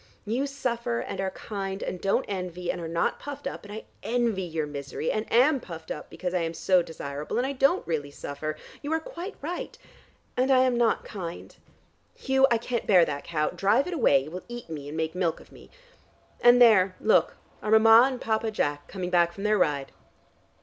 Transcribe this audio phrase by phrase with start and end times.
[0.25, 3.83] You suffer and are kind, and don't envy, and are not puffed up, and I
[4.01, 7.85] envy your misery, and am puffed up because I am so desirable, and I don't
[7.85, 9.77] really suffer you are quite right
[10.35, 11.55] and I am not kind.
[12.15, 15.13] Hugh, I can't bear that cow, drive it away, it will eat me and make
[15.13, 15.69] milk of me.
[16.39, 19.91] And there, look, are Mama and Papa Jack, coming back from their ride.